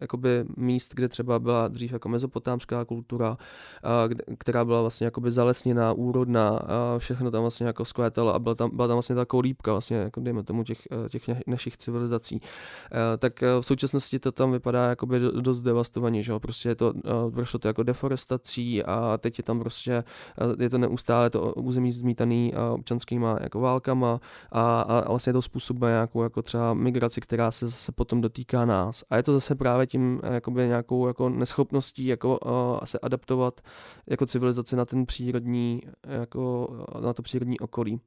[0.00, 5.92] jakoby míst, kde třeba byla dřív jako mezopotámská kultura, uh, která byla vlastně jakoby zalesněná,
[5.92, 6.58] úrodná, uh,
[6.98, 10.20] všechno tam vlastně jako skvétalo a byla tam, byla tam vlastně ta kolíbka vlastně, jako
[10.20, 12.40] dejme tomu těch, těch našich civilizací.
[12.40, 16.40] Uh, tak v současnosti to tam vypadá jakoby dost devastovaně, že jo?
[16.40, 20.04] prostě je to, uh, prošlo to jako deforestací a teď je tam prostě,
[20.42, 24.20] uh, je to neustále to území zmítaný uh, občanskýma jako válkama
[24.56, 29.04] a, a vlastně to způsobuje nějakou jako třeba migraci, která se zase potom dotýká nás.
[29.10, 33.60] A je to zase právě tím jakoby nějakou jako neschopností jako uh, se adaptovat
[34.06, 36.68] jako civilizace na ten přírodní, jako
[37.00, 38.00] na to přírodní okolí.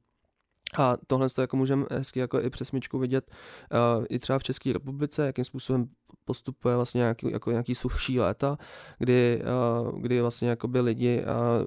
[0.78, 4.72] A tohle to jako můžeme hezky jako i přesmičku vidět uh, i třeba v České
[4.72, 5.88] republice, jakým způsobem
[6.24, 8.56] postupuje vlastně nějaký, jako nějaký suchší léta,
[8.98, 9.42] kdy,
[9.92, 11.22] uh, kdy vlastně lidi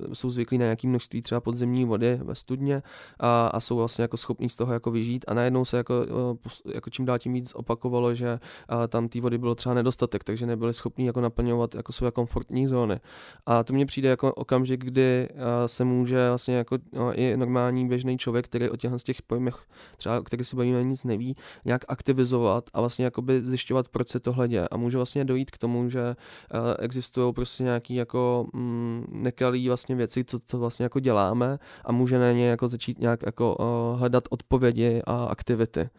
[0.08, 2.82] uh, jsou zvyklí na nějaké množství třeba podzemní vody ve studně
[3.20, 6.74] a, a jsou vlastně jako schopní z toho jako vyžít a najednou se jako, uh,
[6.74, 8.40] jako čím dál tím víc opakovalo, že
[8.88, 13.00] tam té vody bylo třeba nedostatek, takže nebyli schopní jako naplňovat jako své komfortní zóny.
[13.46, 15.30] A to mně přijde jako okamžik, kdy
[15.66, 19.56] se může vlastně jako uh, i normální běžný člověk, který o z těch pojmech,
[19.98, 23.06] třeba o kterých se bavíme, nic neví, nějak aktivizovat a vlastně
[23.40, 24.68] zjišťovat, proč se tohle děje.
[24.72, 29.96] A může vlastně dojít k tomu, že uh, existují prostě nějaký jako mm, nekalý vlastně
[29.96, 34.00] věci, co, co vlastně jako děláme a může na ně jako začít nějak jako uh,
[34.00, 35.90] hledat odpovědi a aktivity.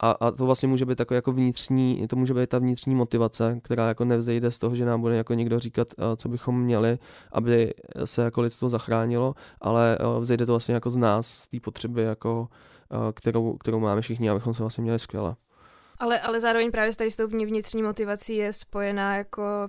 [0.00, 3.60] A, a to vlastně může být takový jako vnitřní, to může být ta vnitřní motivace,
[3.62, 6.98] která jako nevzejde z toho, že nám bude jako někdo říkat, eh, co bychom měli,
[7.32, 11.60] aby se jako lidstvo zachránilo, ale eh, vzejde to vlastně jako z nás, z té
[11.60, 12.48] potřeby, jako,
[12.92, 15.36] eh, kterou, kterou máme všichni, abychom se vlastně měli skvěle.
[15.98, 19.68] Ale, ale zároveň právě s tady s tou vnitřní motivací je spojená jako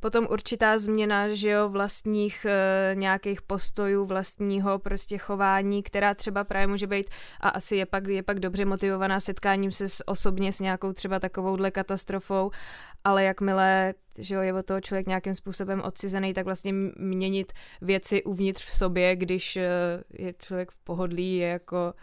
[0.00, 6.66] potom určitá změna, že jo, vlastních e, nějakých postojů, vlastního prostě chování, která třeba právě
[6.66, 10.60] může být a asi je pak, je pak dobře motivovaná setkáním se s, osobně s
[10.60, 12.50] nějakou třeba takovouhle katastrofou,
[13.04, 18.24] ale jakmile, že jo, je od toho člověk nějakým způsobem odcizený, tak vlastně měnit věci
[18.24, 19.70] uvnitř v sobě, když e,
[20.10, 21.94] je člověk v pohodlí, je jako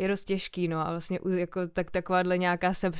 [0.00, 2.90] je dost těžký, no a vlastně jako tak takováhle nějaká se,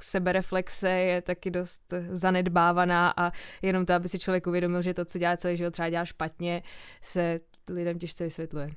[0.00, 5.18] sebereflexe je taky dost zanedbávaná a jenom to, aby si člověk uvědomil, že to, co
[5.18, 6.62] dělá celý život, třeba dělá špatně,
[7.00, 8.70] se lidem těžce vysvětluje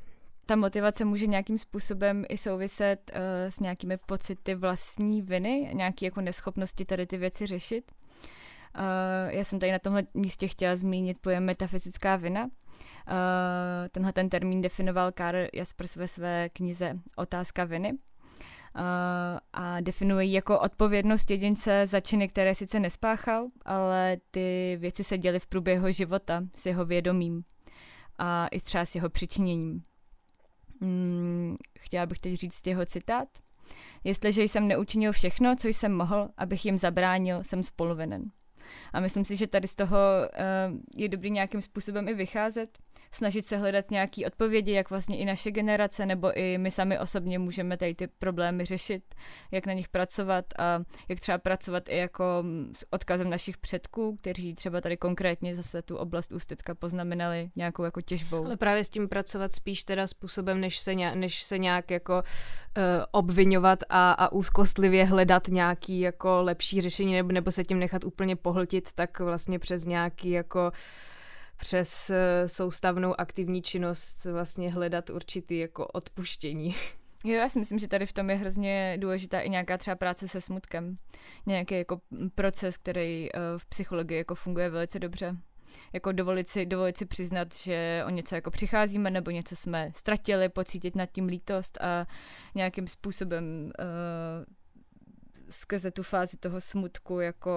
[0.47, 6.21] ta motivace může nějakým způsobem i souviset uh, s nějakými pocity vlastní viny, nějaké jako
[6.21, 7.91] neschopnosti tady ty věci řešit.
[8.75, 12.49] Uh, já jsem tady na tomhle místě chtěla zmínit pojem metafyzická vina,
[13.91, 17.93] tenhle ten termín definoval Karl Jaspers ve své knize Otázka viny.
[17.93, 18.83] Uh,
[19.53, 25.17] a definuje ji jako odpovědnost jedince za činy, které sice nespáchal, ale ty věci se
[25.17, 27.43] děly v průběhu života s jeho vědomím
[28.17, 29.81] a i třeba s jeho přičiněním.
[30.81, 33.27] Hmm, chtěla bych teď říct jeho citát.
[34.03, 38.23] Jestliže jsem neučinil všechno, co jsem mohl, abych jim zabránil, jsem spoluvinen.
[38.93, 42.77] A myslím si, že tady z toho uh, je dobrý nějakým způsobem i vycházet,
[43.17, 47.39] snažit se hledat nějaké odpovědi, jak vlastně i naše generace nebo i my sami osobně
[47.39, 49.03] můžeme tady ty problémy řešit,
[49.51, 54.17] jak na nich pracovat a jak třeba pracovat i jako mm, s odkazem našich předků,
[54.21, 58.45] kteří třeba tady konkrétně zase tu oblast Ústecka poznamenali nějakou jako těžbou.
[58.45, 62.15] Ale právě s tím pracovat spíš teda způsobem, než se, nějak, než se nějak jako
[62.15, 68.03] uh, obvinovat a, a úzkostlivě hledat nějaký jako lepší řešení nebo, nebo se tím nechat
[68.03, 70.71] úplně pohltit, tak vlastně přes nějaký jako
[71.57, 76.75] přes eh, soustavnou aktivní činnost vlastně hledat určitý jako odpuštění.
[77.25, 80.27] Jo, já si myslím, že tady v tom je hrozně důležitá i nějaká třeba práce
[80.27, 80.95] se smutkem.
[81.45, 82.01] Nějaký jako
[82.35, 85.37] proces, který eh, v psychologii jako funguje velice dobře.
[85.93, 90.49] Jako dovolit si, dovolit si přiznat, že o něco jako přicházíme nebo něco jsme ztratili,
[90.49, 92.07] pocítit nad tím lítost a
[92.55, 94.45] nějakým způsobem uh,
[95.49, 97.51] skrze tu fázi toho smutku jako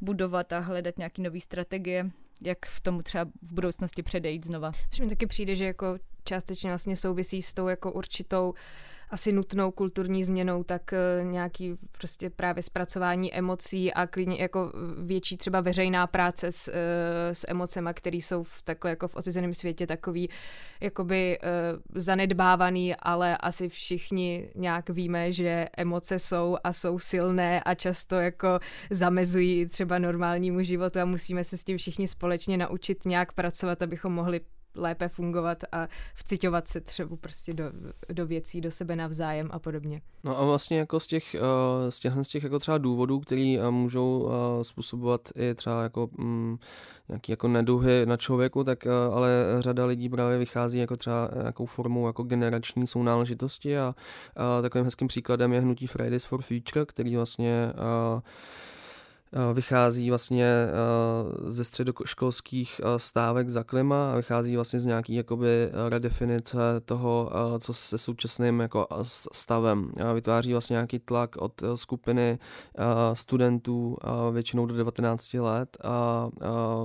[0.00, 2.10] budovat a hledat nějaký nový strategie
[2.44, 4.72] jak v tomu třeba v budoucnosti předejít znova.
[4.90, 5.98] Což mi taky přijde, že jako
[6.28, 8.54] částečně vlastně souvisí s tou jako určitou
[9.10, 15.36] asi nutnou kulturní změnou, tak eh, nějaký prostě právě zpracování emocí a klidně jako větší
[15.36, 19.86] třeba veřejná práce s, eh, s emocema, které jsou v takhle jako v ocizeném světě
[19.86, 20.28] takový
[20.80, 27.74] jakoby uh, zanedbávaný, ale asi všichni nějak víme, že emoce jsou a jsou silné a
[27.74, 28.58] často jako
[28.90, 34.12] zamezují třeba normálnímu životu a musíme se s tím všichni společně naučit nějak pracovat, abychom
[34.12, 34.40] mohli
[34.74, 37.64] lépe fungovat a vciťovat se třeba prostě do,
[38.12, 40.02] do věcí, do sebe navzájem a podobně.
[40.24, 43.58] No a vlastně jako z těch, uh, z těch, z těch jako třeba důvodů, který
[43.58, 46.58] uh, můžou uh, způsobovat i třeba jako um,
[47.08, 52.06] nějaký jako neduhy na člověku, tak ale řada lidí právě vychází jako třeba nějakou formou
[52.06, 57.72] jako generační sounáležitosti a uh, takovým hezkým příkladem je hnutí Fridays for Future, který vlastně
[57.78, 58.20] Eh,
[59.52, 65.70] vychází vlastně eh, ze středoškolských eh, stávek za klima a vychází vlastně z nějaký jakoby
[65.88, 68.86] redefinice toho, co se současným jako
[69.32, 69.92] stavem.
[70.14, 72.38] Vytváří vlastně nějaký tlak od skupiny
[73.14, 73.96] studentů
[74.32, 76.28] většinou do 19 let a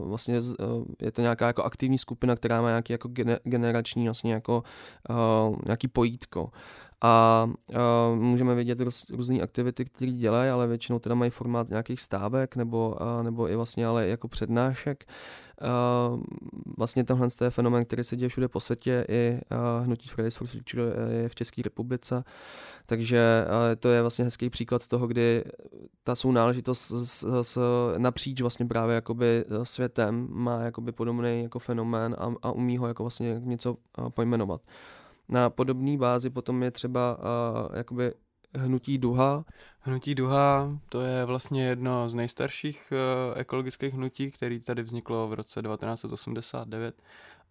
[0.03, 0.41] vlastně
[1.01, 3.10] je to nějaká jako aktivní skupina, která má nějaký jako
[3.43, 4.63] generační vlastně jako
[5.65, 6.51] nějaký pojítko
[7.03, 12.01] a uh, můžeme vidět roz, různé aktivity, které dělají, ale většinou teda mají formát nějakých
[12.01, 15.05] stávek nebo, uh, nebo i vlastně ale jako přednášek.
[16.13, 16.21] Uh,
[16.77, 20.47] vlastně tenhle je fenomen, který se děje všude po světě, i uh, hnutí Fridays for
[20.47, 22.23] Future je v České republice,
[22.85, 25.43] takže uh, to je vlastně hezký příklad toho, kdy
[26.03, 27.59] ta sounáležitost s, s, s,
[27.97, 33.03] napříč vlastně právě jakoby světem má jakoby podobný jako fenomén a, a umí ho jako
[33.03, 33.77] vlastně něco
[34.09, 34.61] pojmenovat.
[35.33, 38.13] Na podobné bázi potom je třeba uh, jakoby
[38.57, 39.45] hnutí duha.
[39.79, 45.33] Hnutí duha to je vlastně jedno z nejstarších uh, ekologických hnutí, který tady vzniklo v
[45.33, 46.95] roce 1989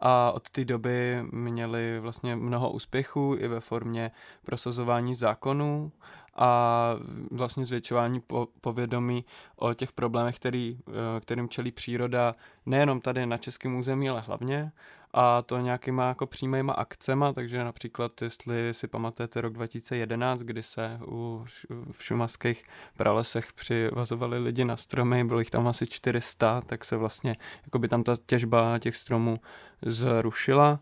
[0.01, 4.11] a od té doby měli vlastně mnoho úspěchů i ve formě
[4.45, 5.93] prosazování zákonů
[6.35, 6.95] a
[7.31, 9.25] vlastně zvětšování po, povědomí
[9.57, 12.35] o těch problémech, který, eh, kterým čelí příroda
[12.67, 14.73] nejenom tady na českém území, ale hlavně
[15.15, 21.01] a to nějakýma jako přímýma akcema, takže například, jestli si pamatujete rok 2011, kdy se
[21.07, 21.45] u,
[21.91, 22.65] v šumavských
[22.97, 27.89] pralesech přivazovali lidi na stromy, bylo jich tam asi 400, tak se vlastně jako by
[27.89, 29.41] tam ta těžba těch stromů
[29.83, 30.81] zrušila.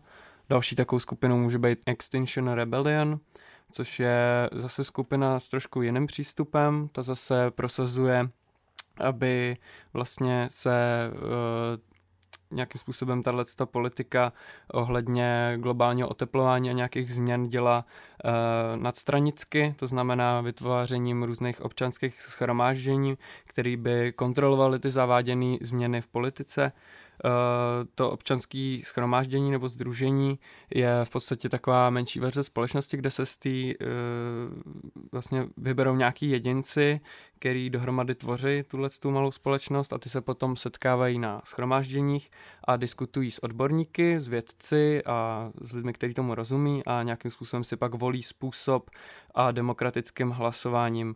[0.49, 3.19] Další takovou skupinou může být Extinction Rebellion,
[3.71, 8.29] což je zase skupina s trošku jiným přístupem, ta zase prosazuje
[9.01, 9.57] aby
[9.93, 10.71] vlastně se
[11.13, 11.21] uh,
[12.51, 14.33] nějakým způsobem tahle politika
[14.73, 18.31] ohledně globálního oteplování a nějakých změn dělá uh,
[18.81, 26.71] nadstranicky, to znamená vytvářením různých občanských schromáždění, které by kontrolovaly ty zaváděné změny v politice.
[26.71, 27.10] Eh,
[27.95, 30.39] to občanské schromáždění nebo združení
[30.75, 33.65] je v podstatě taková menší verze společnosti, kde se z té uh,
[35.11, 36.99] vlastně vyberou nějaký jedinci,
[37.39, 42.31] který dohromady tvoří tuhle tu malou společnost a ty se potom setkávají na schromážděních
[42.63, 47.63] a diskutují s odborníky, s vědci a s lidmi, kteří tomu rozumí a nějakým způsobem
[47.63, 48.89] si pak volí způsob
[49.35, 51.15] a demokratickým hlasováním uh,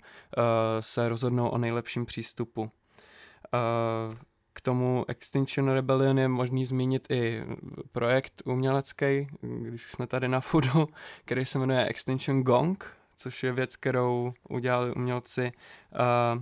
[0.79, 2.61] se rozhodnou o nejlepším přístupu.
[2.61, 4.15] Uh,
[4.55, 7.43] k tomu Extinction Rebellion je možný zmínit i
[7.91, 10.87] projekt umělecký, když jsme tady na Fudu,
[11.25, 16.41] který se jmenuje Extinction Gong, což je věc, kterou udělali umělci uh,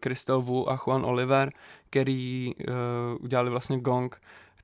[0.00, 1.52] Crystal Wu a Juan Oliver,
[1.90, 2.74] který uh,
[3.24, 4.20] udělali vlastně gong,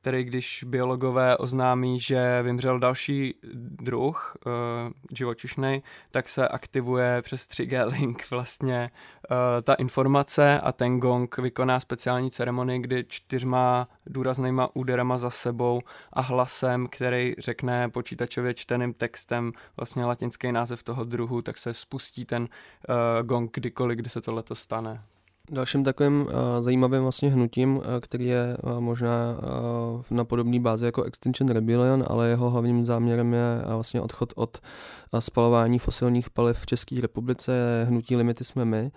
[0.06, 4.52] který když biologové oznámí, že vymřel další druh uh,
[5.12, 8.90] živočišný, tak se aktivuje přes 3G link vlastně
[9.30, 15.80] uh, ta informace a ten gong vykoná speciální ceremonii, kdy čtyřma důraznýma úderama za sebou
[16.12, 22.24] a hlasem, který řekne počítačově čteným textem vlastně latinský název toho druhu, tak se spustí
[22.24, 25.02] ten uh, gong kdykoliv, kdy se tohleto stane.
[25.50, 26.30] Dalším takovým uh,
[26.60, 32.04] zajímavým vlastně hnutím, uh, který je uh, možná uh, na podobné bázi jako Extinction Rebellion,
[32.06, 34.58] ale jeho hlavním záměrem je uh, vlastně odchod od
[35.12, 38.90] uh, spalování fosilních paliv v České republice, hnutí Limity jsme my,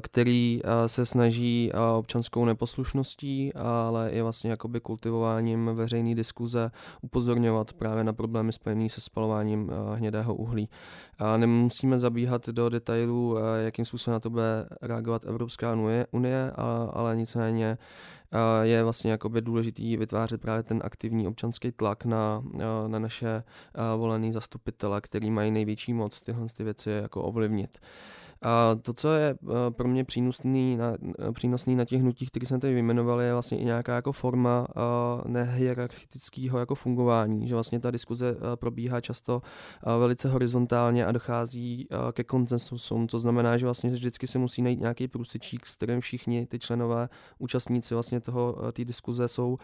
[0.00, 8.12] který se snaží občanskou neposlušností, ale i vlastně jakoby kultivováním veřejné diskuze upozorňovat právě na
[8.12, 10.68] problémy spojené se spalováním hnědého uhlí.
[11.36, 15.76] Nemusíme zabíhat do detailů, jakým způsobem na to bude reagovat Evropská
[16.10, 16.52] unie,
[16.92, 17.78] ale nicméně
[18.62, 22.42] je vlastně jakoby důležitý vytvářet právě ten aktivní občanský tlak na,
[22.86, 23.42] na naše
[23.96, 27.78] volený zastupitele, který mají největší moc tyhle ty věci jako ovlivnit.
[28.42, 30.92] A to, co je eh, pro mě přínosný na,
[31.28, 34.66] eh, přínosný na těch hnutích, které jsem tady vyjmenoval, je vlastně i nějaká jako forma
[34.76, 39.42] uh, nehierarchického jako fungování, že vlastně ta diskuze probíhá často
[39.98, 45.08] velice horizontálně a dochází ke koncensusům, co znamená, že vlastně vždycky se musí najít nějaký
[45.08, 49.58] průsečík, s kterým všichni ty členové, účastníci vlastně toho té diskuze jsou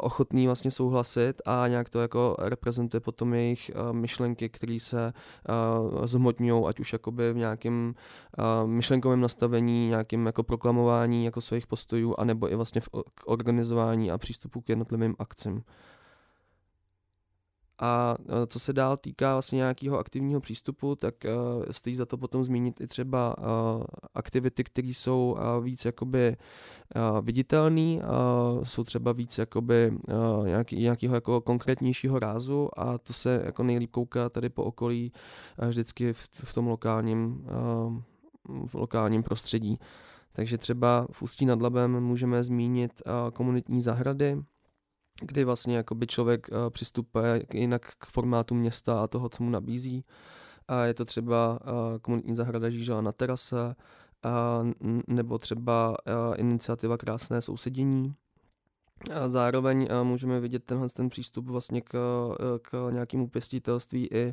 [0.00, 5.12] ochotní vlastně souhlasit a nějak to jako reprezentuje potom jejich myšlenky, které se
[6.04, 7.94] zhmotňují, ať už jakoby v nějakém
[8.66, 12.88] myšlenkovém nastavení, nějakým jako proklamování jako svých postojů, anebo i vlastně v
[13.26, 15.62] organizování a přístupu k jednotlivým akcím.
[17.80, 18.16] A
[18.46, 21.14] co se dál týká vlastně nějakého aktivního přístupu, tak
[21.70, 23.36] stojí za to potom zmínit i třeba
[24.14, 26.36] aktivity, které jsou víc jakoby
[27.20, 28.00] viditelné,
[28.62, 29.98] jsou třeba víc jakoby
[30.72, 35.12] nějakého jako konkrétnějšího rázu a to se jako nejlíp kouká tady po okolí
[35.68, 37.46] vždycky v tom lokálním,
[38.66, 39.78] v lokálním prostředí.
[40.32, 43.02] Takže třeba v Ústí nad Labem můžeme zmínit
[43.32, 44.42] komunitní zahrady,
[45.20, 50.04] kdy vlastně jakoby člověk přistupuje jinak k formátu města a toho, co mu nabízí.
[50.68, 51.58] A je to třeba
[52.02, 53.74] komunitní zahrada Žížela na terase,
[55.06, 55.96] nebo třeba
[56.36, 58.14] iniciativa Krásné sousedění,
[59.14, 61.92] a zároveň můžeme vidět tenhle ten přístup vlastně k,
[62.62, 64.32] k nějakému pěstitelství i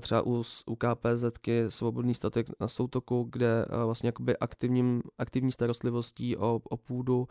[0.00, 1.24] třeba u, u KPZ,
[1.68, 7.28] Svobodný statek na soutoku, kde vlastně jakoby aktivním, aktivní starostlivostí o, o půdu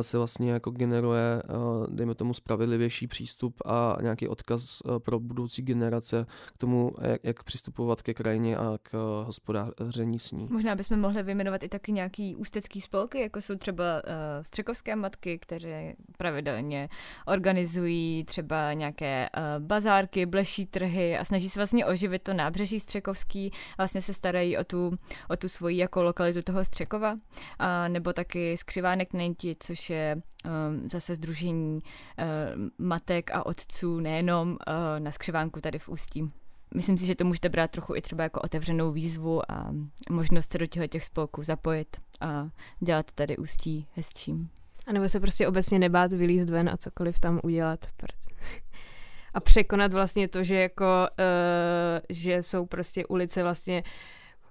[0.00, 1.42] se vlastně jako generuje,
[1.88, 8.02] dejme tomu, spravedlivější přístup a nějaký odkaz pro budoucí generace k tomu, jak, jak přistupovat
[8.02, 10.48] ke krajině a k hospodáření s ní.
[10.50, 14.10] Možná bychom mohli vyjmenovat i taky nějaký ústecký spolky, jako jsou třeba uh,
[14.42, 16.88] střekovské matky, které pravidelně
[17.26, 23.52] organizují třeba nějaké uh, bazárky, bleší trhy a snaží se vlastně oživit to nábřeží Střekovský,
[23.78, 24.90] vlastně se starají o tu,
[25.28, 27.14] o tu svoji jako lokalitu toho Střekova,
[27.58, 34.50] a nebo taky Skřivánek Nenti, což je um, zase združení uh, matek a otců nejenom
[34.50, 34.56] uh,
[34.98, 36.28] na Skřivánku tady v Ústí
[36.74, 39.74] myslím si, že to můžete brát trochu i třeba jako otevřenou výzvu a
[40.10, 42.48] možnost se do těch spolků zapojit a
[42.80, 44.48] dělat tady ústí hezčím.
[44.86, 47.86] A nebo se prostě obecně nebát vylízt ven a cokoliv tam udělat.
[49.34, 53.82] A překonat vlastně to, že jako, uh, že jsou prostě ulice vlastně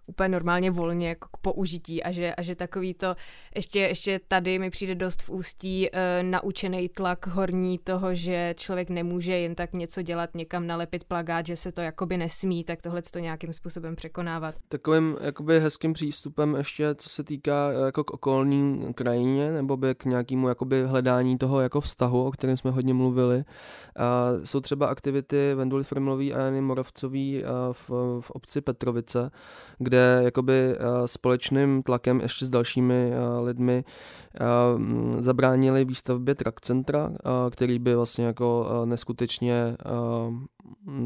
[0.10, 3.16] úplně normálně volně jako k použití a že, a že takový to,
[3.56, 8.90] ještě, ještě tady mi přijde dost v ústí uh, naučený tlak horní toho, že člověk
[8.90, 13.02] nemůže jen tak něco dělat, někam nalepit plagát, že se to jakoby nesmí, tak tohle
[13.14, 14.56] to nějakým způsobem překonávat.
[14.70, 19.96] Takovým jakoby hezkým přístupem ještě, co se týká eh, jako k okolní krajině, nebo by
[19.96, 23.38] k nějakému jakoby hledání toho jako vztahu, o kterém jsme hodně mluvili.
[23.38, 27.90] Uh, jsou třeba aktivity Venduly Frmlový a Jany Moravcový uh, v,
[28.22, 29.32] v obci Petrovice,
[29.78, 36.62] kde kde jakoby eh, společným tlakem ještě s dalšími eh, lidmi eh, zabránili výstavbě trak
[36.62, 37.12] centra,
[37.52, 39.76] který by vlastně jako neskutečně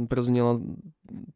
[0.08, 0.60] prznila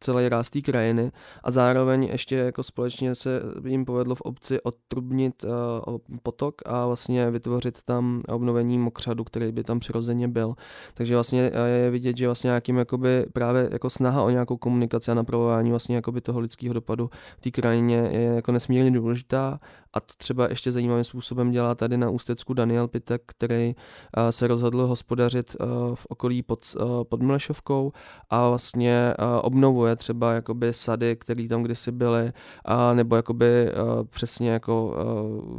[0.00, 1.12] celý ráz té krajiny
[1.44, 7.30] a zároveň ještě jako společně se jim povedlo v obci odtrubnit uh, potok a vlastně
[7.30, 10.54] vytvořit tam obnovení mokřadu, který by tam přirozeně byl.
[10.94, 15.14] Takže vlastně je vidět, že vlastně nějakým jakoby právě jako snaha o nějakou komunikaci a
[15.14, 19.60] napravování vlastně jakoby toho lidského dopadu v té krajině je jako nesmírně důležitá
[19.92, 24.46] a to třeba ještě zajímavým způsobem dělá tady na Ústecku Daniel Pitek, který uh, se
[24.46, 27.92] rozhodl hospodařit uh, v okolí pod, uh, pod Mlešovkou
[28.30, 32.32] a vlastně obnovuje třeba jakoby sady, které tam kdysi byly,
[32.64, 33.72] a nebo jakoby
[34.10, 34.96] přesně jako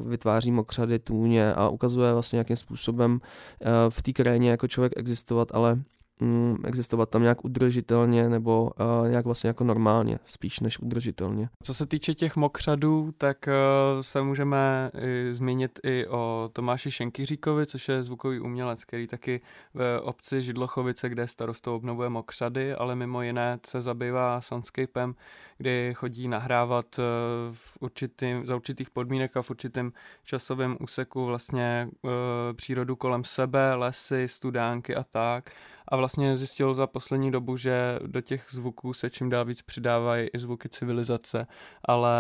[0.06, 3.20] vytváří mokřady, tůně a ukazuje vlastně, jakým způsobem
[3.90, 5.84] v té krajině jako člověk existovat, ale
[6.64, 11.50] existovat tam nějak udržitelně nebo uh, nějak vlastně jako normálně, spíš než udržitelně.
[11.64, 17.66] Co se týče těch mokřadů, tak uh, se můžeme i zmínit i o Tomáši Šenkyříkovi,
[17.66, 19.42] což je zvukový umělec, který taky
[19.74, 25.16] v obci Židlochovice, kde starostou obnovuje mokřady, ale mimo jiné se zabývá soundscapem,
[25.60, 27.06] kdy chodí nahrávat uh,
[27.52, 29.92] v určitý, za určitých podmínek a v určitém
[30.24, 32.12] časovém úseku vlastně uh,
[32.54, 35.50] přírodu kolem sebe, lesy, studánky a tak.
[35.92, 40.30] A vlastně zjistil za poslední dobu, že do těch zvuků se čím dál víc přidávají
[40.34, 41.48] i zvuky civilizace,
[41.86, 42.18] ale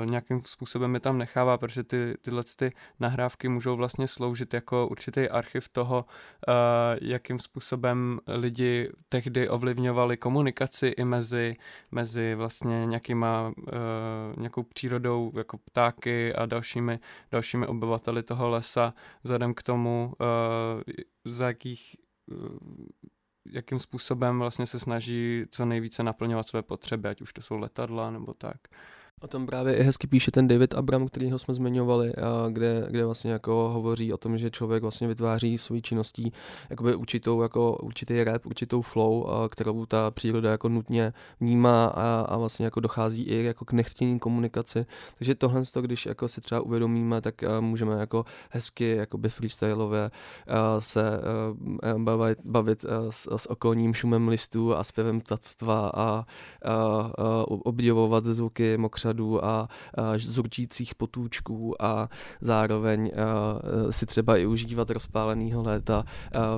[0.00, 4.88] uh, nějakým způsobem je tam nechává, protože ty, tyhle ty nahrávky můžou vlastně sloužit jako
[4.88, 6.04] určitý archiv toho,
[7.02, 11.56] jakým způsobem lidi tehdy ovlivňovali komunikaci i mezi,
[11.90, 17.00] mezi vlastně nějakýma, uh, nějakou přírodou, jako ptáky a dalšími,
[17.30, 20.82] dalšími obyvateli toho lesa, vzhledem k tomu, uh,
[21.24, 21.96] za jakých
[23.52, 28.10] jakým způsobem vlastně se snaží co nejvíce naplňovat své potřeby, ať už to jsou letadla
[28.10, 28.56] nebo tak.
[29.22, 33.04] O tom právě i hezky píše ten David Abram, kterýho jsme zmiňovali, a kde, kde
[33.04, 36.32] vlastně jako hovoří o tom, že člověk vlastně vytváří svojí činností
[36.70, 42.20] jakoby určitou, jako určitý rap, určitou flow, a kterou ta příroda jako nutně vnímá a,
[42.20, 44.86] a vlastně jako dochází i jako k nechtění komunikaci.
[45.18, 50.10] Takže tohle, když jako si třeba uvědomíme, tak můžeme jako hezky jakoby freestyleově
[50.78, 51.20] se
[51.98, 56.24] bavit, bavit s, s okolním šumem listů a zpěvem ptactva a, a,
[56.64, 57.14] a
[57.48, 59.68] obdivovat zvuky mokře vinohradů a
[60.16, 62.08] zurčících potůčků a
[62.40, 63.10] zároveň
[63.90, 66.04] si třeba i užívat rozpáleného léta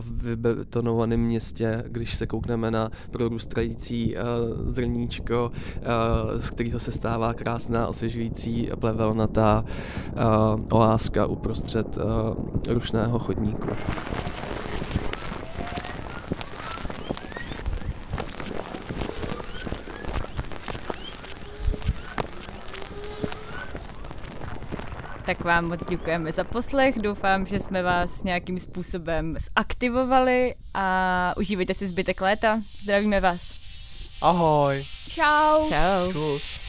[0.00, 4.16] v vybetonovaném městě, když se koukneme na prorůstající
[4.64, 5.50] zrníčko,
[6.36, 9.64] z kterého se stává krásná osvěžující plevelnatá
[10.70, 11.98] oázka uprostřed
[12.68, 13.68] rušného chodníku.
[25.28, 26.98] Tak vám moc děkujeme za poslech.
[26.98, 32.60] Doufám, že jsme vás nějakým způsobem zaktivovali a užívejte si zbytek léta.
[32.82, 33.40] Zdravíme vás.
[34.22, 34.84] Ahoj.
[35.08, 35.68] Čau.
[35.68, 36.12] Čau.
[36.12, 36.67] Čus.